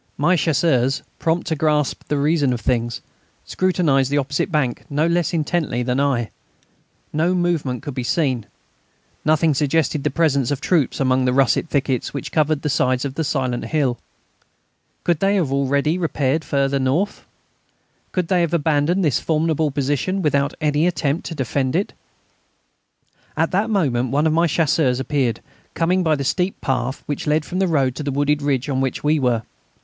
My 0.17 0.35
Chasseurs, 0.35 1.03
prompt 1.19 1.45
to 1.45 1.55
grasp 1.55 2.07
the 2.07 2.17
reason 2.17 2.53
of 2.53 2.61
things, 2.61 3.01
scrutinised 3.45 4.09
the 4.09 4.17
opposite 4.17 4.51
bank 4.51 4.83
no 4.89 5.05
less 5.05 5.31
intently 5.31 5.83
than 5.83 5.99
I. 5.99 6.31
No 7.13 7.35
movement 7.35 7.83
could 7.83 7.93
be 7.93 8.01
seen; 8.01 8.47
nothing 9.23 9.53
suggested 9.53 10.03
the 10.03 10.09
presence 10.09 10.49
of 10.49 10.59
troops 10.59 10.99
among 10.99 11.25
the 11.25 11.33
russet 11.33 11.69
thickets 11.69 12.15
which 12.15 12.31
covered 12.31 12.63
the 12.63 12.67
sides 12.69 13.05
of 13.05 13.13
the 13.13 13.23
silent 13.23 13.65
hill. 13.65 13.99
Could 15.03 15.19
they 15.19 15.35
have 15.35 15.51
already 15.51 15.99
retired 15.99 16.43
farther 16.43 16.83
off? 16.87 17.27
Could 18.11 18.27
they 18.27 18.41
have 18.41 18.55
abandoned 18.55 19.05
this 19.05 19.19
formidable 19.19 19.69
position 19.69 20.23
without 20.23 20.55
any 20.59 20.87
attempt 20.87 21.27
to 21.27 21.35
defend 21.35 21.75
it? 21.75 21.93
At 23.37 23.51
that 23.51 23.69
moment 23.69 24.09
one 24.09 24.25
of 24.25 24.33
my 24.33 24.47
Chasseurs 24.47 24.99
appeared, 24.99 25.41
coming 25.75 26.01
by 26.01 26.15
the 26.15 26.23
steep 26.23 26.59
path 26.59 27.03
which 27.05 27.27
led 27.27 27.45
from 27.45 27.59
the 27.59 27.67
road 27.67 27.93
to 27.97 28.01
the 28.01 28.09
wooded 28.11 28.41
ridge 28.41 28.67
on 28.67 28.81
which 28.81 29.03
we 29.03 29.19
were. 29.19 29.43